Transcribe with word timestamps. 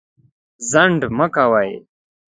ځنډ 0.69 1.01
مه 1.17 1.27
کوئ. 1.35 1.71